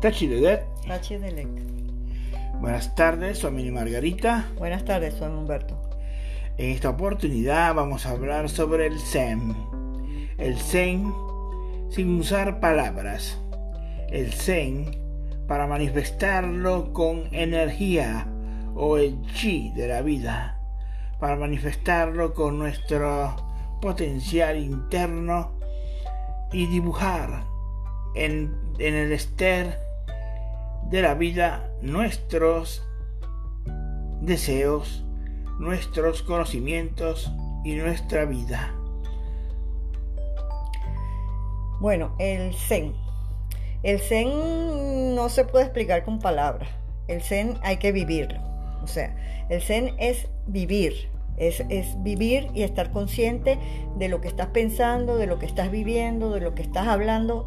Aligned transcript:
Tachi 0.00 0.28
de 0.28 0.62
Tachi 0.88 1.18
de 1.18 1.46
Buenas 2.58 2.94
tardes, 2.94 3.36
soy 3.36 3.50
Mini 3.50 3.70
Margarita. 3.70 4.48
Buenas 4.56 4.82
tardes, 4.86 5.12
soy 5.12 5.28
Humberto. 5.28 5.78
En 6.56 6.70
esta 6.70 6.88
oportunidad 6.88 7.74
vamos 7.74 8.06
a 8.06 8.12
hablar 8.12 8.48
sobre 8.48 8.86
el 8.86 8.98
Zen. 8.98 9.54
El 10.38 10.56
Zen 10.56 11.12
sin 11.90 12.18
usar 12.18 12.60
palabras. 12.60 13.42
El 14.08 14.32
Zen 14.32 14.90
para 15.46 15.66
manifestarlo 15.66 16.94
con 16.94 17.28
energía 17.34 18.26
o 18.74 18.96
el 18.96 19.20
chi 19.34 19.70
de 19.76 19.86
la 19.86 20.00
vida. 20.00 20.58
Para 21.18 21.36
manifestarlo 21.36 22.32
con 22.32 22.58
nuestro 22.58 23.36
potencial 23.82 24.56
interno 24.56 25.52
y 26.52 26.68
dibujar 26.68 27.44
en, 28.14 28.56
en 28.78 28.94
el 28.94 29.12
ester 29.12 29.89
de 30.90 31.02
la 31.02 31.14
vida 31.14 31.70
nuestros 31.80 32.82
deseos, 34.20 35.04
nuestros 35.58 36.22
conocimientos 36.22 37.32
y 37.64 37.74
nuestra 37.74 38.24
vida. 38.24 38.74
Bueno, 41.80 42.14
el 42.18 42.54
Zen. 42.54 42.94
El 43.82 44.00
Zen 44.00 45.14
no 45.14 45.28
se 45.28 45.44
puede 45.44 45.64
explicar 45.64 46.04
con 46.04 46.18
palabras. 46.18 46.68
El 47.06 47.22
Zen 47.22 47.56
hay 47.62 47.78
que 47.78 47.92
vivirlo. 47.92 48.40
O 48.82 48.86
sea, 48.86 49.16
el 49.48 49.62
Zen 49.62 49.94
es 49.98 50.26
vivir. 50.46 51.08
Es, 51.36 51.64
es, 51.70 52.02
vivir 52.02 52.48
y 52.52 52.64
estar 52.64 52.90
consciente 52.90 53.58
de 53.96 54.08
lo 54.08 54.20
que 54.20 54.28
estás 54.28 54.48
pensando, 54.48 55.16
de 55.16 55.26
lo 55.26 55.38
que 55.38 55.46
estás 55.46 55.70
viviendo, 55.70 56.32
de 56.32 56.40
lo 56.40 56.54
que 56.54 56.60
estás 56.60 56.86
hablando 56.86 57.46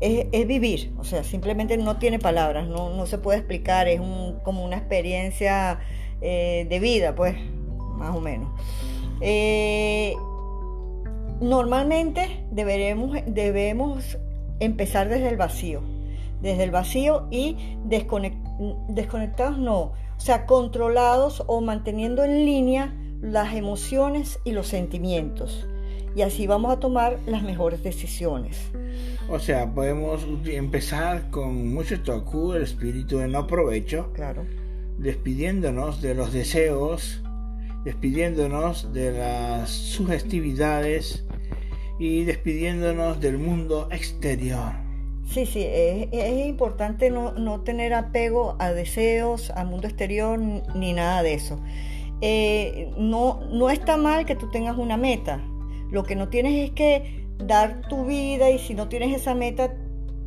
es, 0.00 0.46
vivir, 0.46 0.92
o 0.98 1.04
sea, 1.04 1.24
simplemente 1.24 1.76
no 1.76 1.96
tiene 1.98 2.18
palabras, 2.18 2.68
no, 2.68 3.04
se 3.06 3.18
puede 3.18 3.38
explicar, 3.38 3.88
es 3.88 4.00
como 4.44 4.64
una 4.64 4.76
experiencia 4.76 5.80
eh, 6.20 6.66
de 6.68 6.80
vida, 6.80 7.14
pues, 7.14 7.36
más 7.96 8.14
o 8.14 8.20
menos. 8.20 8.48
Eh, 9.20 10.14
normalmente 11.40 12.44
deberemos, 12.50 13.18
debemos 13.26 14.18
empezar 14.60 15.08
desde 15.08 15.28
el 15.28 15.36
vacío, 15.36 15.82
desde 16.40 16.64
el 16.64 16.70
vacío 16.70 17.26
y 17.30 17.56
desconectados 17.84 19.58
no, 19.58 19.78
o 19.78 20.20
sea, 20.20 20.46
controlados 20.46 21.42
o 21.46 21.60
manteniendo 21.60 22.24
en 22.24 22.44
línea 22.44 22.94
las 23.20 23.54
emociones 23.54 24.38
y 24.44 24.52
los 24.52 24.68
sentimientos. 24.68 25.66
Y 26.18 26.22
así 26.22 26.48
vamos 26.48 26.72
a 26.72 26.80
tomar 26.80 27.20
las 27.26 27.44
mejores 27.44 27.84
decisiones. 27.84 28.58
O 29.28 29.38
sea, 29.38 29.72
podemos 29.72 30.26
empezar 30.46 31.30
con 31.30 31.72
mucho 31.72 32.00
toku, 32.00 32.54
el 32.54 32.64
espíritu 32.64 33.18
de 33.18 33.28
no 33.28 33.46
provecho. 33.46 34.12
Claro. 34.14 34.44
Despidiéndonos 34.98 36.02
de 36.02 36.16
los 36.16 36.32
deseos, 36.32 37.22
despidiéndonos 37.84 38.92
de 38.92 39.12
las 39.12 39.70
sugestividades 39.70 41.24
y 42.00 42.24
despidiéndonos 42.24 43.20
del 43.20 43.38
mundo 43.38 43.88
exterior. 43.92 44.72
Sí, 45.24 45.46
sí, 45.46 45.64
es, 45.64 46.46
importante 46.48 47.10
no, 47.10 47.60
tener 47.60 47.94
apego 47.94 48.56
a 48.58 48.72
deseos, 48.72 49.50
al 49.50 49.68
mundo 49.68 49.86
exterior, 49.86 50.36
ni 50.36 50.94
nada 50.94 51.22
de 51.22 51.34
eso. 51.34 51.60
Eh, 52.22 52.92
no, 52.96 53.38
no 53.52 53.70
está 53.70 53.96
mal 53.96 54.26
que 54.26 54.34
tú 54.34 54.50
tengas 54.50 54.76
una 54.76 54.96
meta. 54.96 55.40
Lo 55.90 56.04
que 56.04 56.16
no 56.16 56.28
tienes 56.28 56.68
es 56.68 56.70
que 56.72 57.26
dar 57.38 57.82
tu 57.88 58.04
vida 58.04 58.50
y 58.50 58.58
si 58.58 58.74
no 58.74 58.88
tienes 58.88 59.14
esa 59.14 59.34
meta 59.34 59.72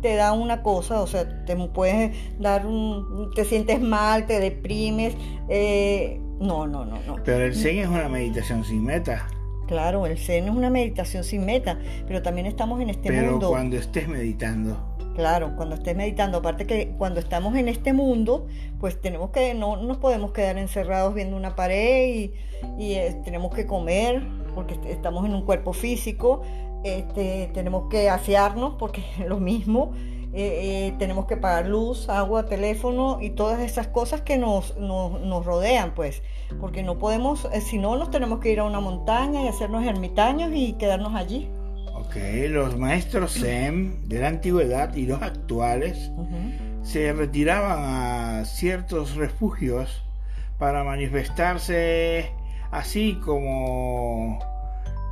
te 0.00 0.14
da 0.14 0.32
una 0.32 0.62
cosa, 0.62 1.00
o 1.00 1.06
sea, 1.06 1.44
te 1.44 1.56
puedes 1.56 2.16
dar 2.38 2.66
un, 2.66 3.30
te 3.34 3.44
sientes 3.44 3.80
mal, 3.80 4.26
te 4.26 4.38
deprimes, 4.38 5.16
eh, 5.48 6.20
no, 6.40 6.66
no, 6.66 6.84
no, 6.84 6.98
no. 7.06 7.16
Pero 7.24 7.44
el 7.44 7.54
Zen 7.54 7.78
es 7.78 7.88
una 7.88 8.08
meditación 8.08 8.64
sin 8.64 8.84
meta. 8.84 9.26
Claro, 9.66 10.06
el 10.06 10.16
Zen 10.16 10.44
es 10.44 10.50
una 10.50 10.70
meditación 10.70 11.24
sin 11.24 11.44
meta, 11.44 11.78
pero 12.06 12.22
también 12.22 12.46
estamos 12.46 12.80
en 12.80 12.90
este 12.90 13.10
mundo. 13.10 13.38
Pero 13.38 13.50
cuando 13.50 13.76
estés 13.76 14.08
meditando. 14.08 14.96
Claro, 15.14 15.56
cuando 15.56 15.74
estés 15.74 15.96
meditando, 15.96 16.38
aparte 16.38 16.64
que 16.64 16.94
cuando 16.96 17.18
estamos 17.18 17.56
en 17.56 17.66
este 17.66 17.92
mundo, 17.92 18.46
pues 18.78 19.00
tenemos 19.00 19.30
que, 19.30 19.52
no 19.52 19.76
nos 19.76 19.98
podemos 19.98 20.30
quedar 20.30 20.58
encerrados 20.58 21.12
viendo 21.12 21.36
una 21.36 21.56
pared 21.56 22.08
y, 22.08 22.32
y 22.78 22.94
eh, 22.94 23.20
tenemos 23.24 23.52
que 23.52 23.66
comer, 23.66 24.22
porque 24.58 24.76
estamos 24.90 25.24
en 25.24 25.36
un 25.36 25.42
cuerpo 25.42 25.72
físico, 25.72 26.42
este, 26.82 27.48
tenemos 27.54 27.88
que 27.88 28.10
asearnos 28.10 28.74
porque 28.76 29.04
es 29.20 29.28
lo 29.28 29.38
mismo, 29.38 29.92
eh, 30.34 30.88
eh, 30.88 30.94
tenemos 30.98 31.26
que 31.26 31.36
pagar 31.36 31.68
luz, 31.68 32.08
agua, 32.08 32.46
teléfono 32.46 33.18
y 33.20 33.30
todas 33.30 33.60
esas 33.60 33.86
cosas 33.86 34.22
que 34.22 34.36
nos, 34.36 34.76
nos, 34.76 35.46
rodean, 35.46 35.94
pues, 35.94 36.24
porque 36.60 36.82
no 36.82 36.98
podemos, 36.98 37.48
eh, 37.52 37.60
si 37.60 37.78
no, 37.78 37.94
nos 37.96 38.10
tenemos 38.10 38.40
que 38.40 38.50
ir 38.50 38.58
a 38.58 38.64
una 38.64 38.80
montaña 38.80 39.44
y 39.44 39.46
hacernos 39.46 39.86
ermitaños 39.86 40.50
y 40.52 40.72
quedarnos 40.72 41.14
allí. 41.14 41.48
Ok, 41.94 42.16
los 42.48 42.76
maestros 42.76 43.34
Zen 43.34 44.08
de 44.08 44.18
la 44.18 44.26
antigüedad 44.26 44.92
y 44.96 45.06
los 45.06 45.22
actuales 45.22 46.10
se 46.82 47.12
retiraban 47.12 47.78
a 48.40 48.44
ciertos 48.44 49.14
refugios 49.14 50.02
para 50.58 50.82
manifestarse 50.82 52.32
así 52.70 53.18
como 53.24 54.38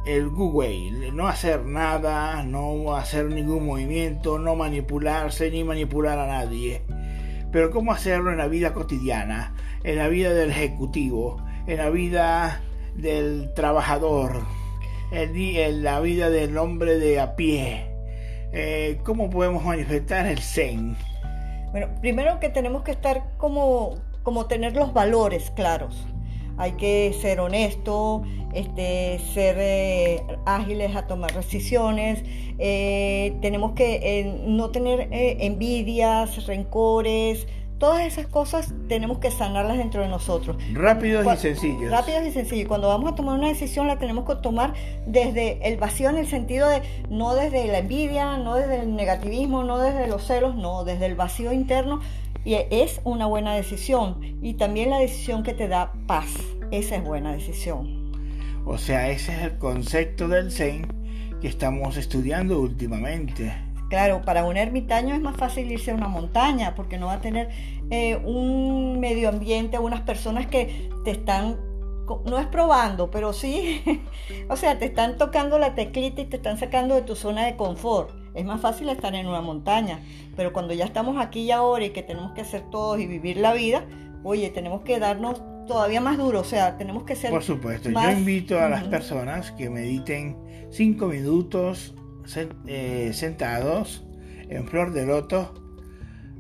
el 0.06 0.28
Google, 0.28 1.10
no 1.12 1.26
hacer 1.26 1.64
nada, 1.64 2.42
no 2.44 2.94
hacer 2.94 3.26
ningún 3.26 3.66
movimiento, 3.66 4.38
no 4.38 4.54
manipularse 4.54 5.50
ni 5.50 5.64
manipular 5.64 6.18
a 6.18 6.26
nadie. 6.26 6.82
Pero 7.50 7.70
¿cómo 7.70 7.92
hacerlo 7.92 8.30
en 8.30 8.38
la 8.38 8.46
vida 8.46 8.72
cotidiana, 8.72 9.54
en 9.82 9.96
la 9.96 10.08
vida 10.08 10.32
del 10.32 10.50
ejecutivo, 10.50 11.42
en 11.66 11.78
la 11.78 11.90
vida 11.90 12.60
del 12.94 13.52
trabajador, 13.54 14.42
en 15.10 15.82
la 15.82 16.00
vida 16.00 16.30
del 16.30 16.56
hombre 16.56 16.98
de 16.98 17.18
a 17.18 17.34
pie? 17.34 17.90
Eh, 18.52 19.00
¿Cómo 19.02 19.28
podemos 19.28 19.64
manifestar 19.64 20.26
el 20.26 20.38
Zen? 20.38 20.96
Bueno, 21.72 21.88
primero 22.00 22.38
que 22.38 22.48
tenemos 22.48 22.82
que 22.84 22.92
estar 22.92 23.24
como, 23.38 23.96
como 24.22 24.46
tener 24.46 24.76
los 24.76 24.92
valores 24.92 25.50
claros 25.50 26.06
hay 26.58 26.72
que 26.72 27.14
ser 27.20 27.40
honesto, 27.40 28.22
este, 28.52 29.18
ser 29.34 29.56
eh, 29.58 30.22
ágiles 30.44 30.96
a 30.96 31.06
tomar 31.06 31.34
decisiones, 31.34 32.22
eh, 32.58 33.36
tenemos 33.40 33.72
que 33.72 34.00
eh, 34.02 34.42
no 34.46 34.70
tener 34.70 35.08
envidias, 35.10 36.46
rencores, 36.46 37.46
todas 37.78 38.06
esas 38.06 38.26
cosas 38.26 38.72
tenemos 38.88 39.18
que 39.18 39.30
sanarlas 39.30 39.76
dentro 39.78 40.02
de 40.02 40.08
nosotros. 40.08 40.56
Rápidos 40.72 41.26
y 41.26 41.36
sencillos. 41.36 41.90
Rápidos 41.90 42.26
y 42.26 42.32
sencillos. 42.32 42.68
Cuando 42.68 42.88
vamos 42.88 43.12
a 43.12 43.14
tomar 43.14 43.38
una 43.38 43.48
decisión 43.48 43.86
la 43.86 43.98
tenemos 43.98 44.24
que 44.24 44.36
tomar 44.36 44.72
desde 45.06 45.58
el 45.68 45.76
vacío 45.76 46.08
en 46.08 46.16
el 46.16 46.26
sentido 46.26 46.68
de 46.68 46.82
no 47.10 47.34
desde 47.34 47.66
la 47.66 47.78
envidia, 47.78 48.38
no 48.38 48.54
desde 48.54 48.80
el 48.80 48.96
negativismo, 48.96 49.62
no 49.64 49.78
desde 49.78 50.06
los 50.06 50.26
celos, 50.26 50.56
no, 50.56 50.84
desde 50.84 51.06
el 51.06 51.14
vacío 51.14 51.52
interno 51.52 52.00
y 52.46 52.54
es 52.70 53.00
una 53.02 53.26
buena 53.26 53.54
decisión. 53.54 54.20
Y 54.40 54.54
también 54.54 54.90
la 54.90 55.00
decisión 55.00 55.42
que 55.42 55.52
te 55.52 55.66
da 55.66 55.92
paz. 56.06 56.28
Esa 56.70 56.96
es 56.96 57.04
buena 57.04 57.32
decisión. 57.32 58.12
O 58.64 58.78
sea, 58.78 59.10
ese 59.10 59.32
es 59.34 59.42
el 59.42 59.58
concepto 59.58 60.28
del 60.28 60.52
Zen 60.52 60.86
que 61.40 61.48
estamos 61.48 61.96
estudiando 61.96 62.60
últimamente. 62.60 63.52
Claro, 63.90 64.22
para 64.22 64.44
un 64.44 64.56
ermitaño 64.56 65.14
es 65.14 65.20
más 65.20 65.36
fácil 65.36 65.70
irse 65.70 65.90
a 65.90 65.94
una 65.94 66.06
montaña 66.06 66.76
porque 66.76 66.98
no 66.98 67.06
va 67.06 67.14
a 67.14 67.20
tener 67.20 67.48
eh, 67.90 68.16
un 68.24 69.00
medio 69.00 69.28
ambiente, 69.28 69.78
unas 69.80 70.02
personas 70.02 70.46
que 70.46 70.88
te 71.04 71.10
están, 71.10 71.56
no 72.26 72.38
es 72.38 72.46
probando, 72.46 73.10
pero 73.10 73.32
sí, 73.32 73.82
o 74.48 74.56
sea, 74.56 74.78
te 74.78 74.86
están 74.86 75.18
tocando 75.18 75.58
la 75.58 75.74
teclita 75.74 76.20
y 76.20 76.26
te 76.26 76.36
están 76.36 76.58
sacando 76.58 76.94
de 76.94 77.02
tu 77.02 77.16
zona 77.16 77.44
de 77.44 77.56
confort. 77.56 78.15
Es 78.36 78.44
más 78.44 78.60
fácil 78.60 78.90
estar 78.90 79.14
en 79.14 79.26
una 79.26 79.40
montaña, 79.40 80.00
pero 80.36 80.52
cuando 80.52 80.74
ya 80.74 80.84
estamos 80.84 81.16
aquí 81.18 81.40
y 81.40 81.50
ahora 81.50 81.86
y 81.86 81.90
que 81.90 82.02
tenemos 82.02 82.32
que 82.32 82.42
hacer 82.42 82.68
todos 82.70 83.00
y 83.00 83.06
vivir 83.06 83.38
la 83.38 83.54
vida, 83.54 83.86
oye, 84.22 84.50
tenemos 84.50 84.82
que 84.82 84.98
darnos 84.98 85.42
todavía 85.66 86.02
más 86.02 86.18
duro, 86.18 86.40
o 86.40 86.44
sea, 86.44 86.76
tenemos 86.76 87.04
que 87.04 87.16
ser... 87.16 87.30
Por 87.30 87.42
supuesto, 87.42 87.88
yo 87.88 88.10
invito 88.10 88.60
a 88.60 88.68
las 88.68 88.84
personas 88.84 89.52
que 89.52 89.70
mediten 89.70 90.36
cinco 90.70 91.06
minutos 91.06 91.94
eh, 92.66 93.10
sentados 93.14 94.04
en 94.48 94.66
flor 94.66 94.92
de 94.92 95.06
loto 95.06 95.54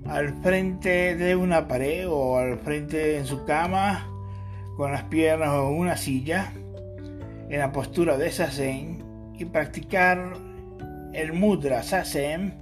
al 0.06 0.34
frente 0.42 1.16
de 1.16 1.34
una 1.34 1.66
pared 1.66 2.06
o 2.08 2.36
al 2.38 2.58
frente 2.58 3.16
en 3.16 3.24
su 3.24 3.44
cama 3.44 4.06
con 4.76 4.92
las 4.92 5.04
piernas 5.04 5.48
o 5.48 5.70
una 5.70 5.96
silla 5.96 6.52
en 7.48 7.58
la 7.58 7.72
postura 7.72 8.18
de 8.18 8.30
zen 8.30 9.02
y 9.38 9.46
practicar 9.46 10.34
el 11.16 11.32
mudra 11.32 11.82
sasem, 11.82 12.52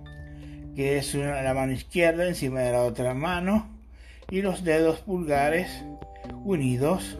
que 0.76 0.98
es 0.98 1.14
la 1.14 1.52
mano 1.54 1.72
izquierda 1.72 2.26
encima 2.26 2.60
de 2.60 2.72
la 2.72 2.82
otra 2.82 3.12
mano, 3.14 3.68
y 4.30 4.42
los 4.42 4.62
dedos 4.64 5.00
pulgares 5.00 5.84
unidos, 6.44 7.18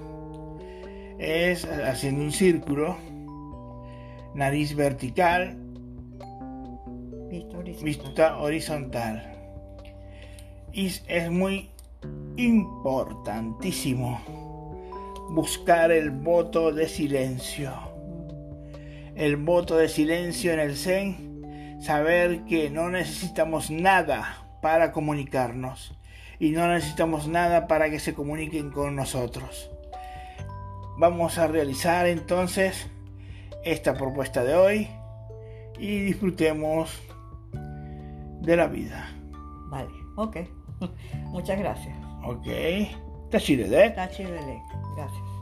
es 1.18 1.64
haciendo 1.64 2.22
un 2.22 2.32
círculo, 2.32 2.96
nariz 4.34 4.74
vertical, 4.74 5.56
vista 7.82 8.38
horizontal. 8.38 9.32
Y 10.72 10.86
es 11.08 11.30
muy 11.30 11.68
importantísimo 12.36 14.20
buscar 15.30 15.90
el 15.90 16.10
voto 16.10 16.72
de 16.72 16.88
silencio. 16.88 17.93
El 19.16 19.36
voto 19.36 19.76
de 19.76 19.88
silencio 19.88 20.52
en 20.52 20.60
el 20.60 20.76
Zen, 20.76 21.80
saber 21.80 22.44
que 22.44 22.70
no 22.70 22.90
necesitamos 22.90 23.70
nada 23.70 24.44
para 24.60 24.92
comunicarnos 24.92 25.96
y 26.38 26.50
no 26.50 26.66
necesitamos 26.68 27.28
nada 27.28 27.66
para 27.66 27.90
que 27.90 28.00
se 28.00 28.14
comuniquen 28.14 28.70
con 28.70 28.96
nosotros. 28.96 29.70
Vamos 30.98 31.38
a 31.38 31.46
realizar 31.46 32.06
entonces 32.06 32.88
esta 33.64 33.94
propuesta 33.94 34.44
de 34.44 34.54
hoy 34.54 34.88
y 35.78 36.00
disfrutemos 36.00 37.02
de 38.40 38.56
la 38.56 38.66
vida. 38.66 39.08
Vale, 39.70 39.90
ok. 40.16 40.36
Muchas 41.26 41.58
gracias. 41.58 41.96
Ok. 42.24 42.46
Tachirede. 43.30 43.90
Tachirede. 43.90 44.62
Gracias. 44.96 45.33